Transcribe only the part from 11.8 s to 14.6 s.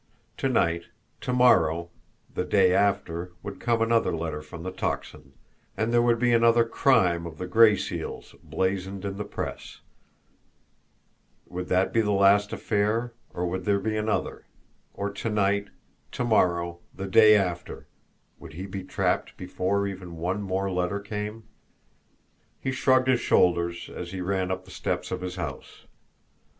be the last affair, or would there be another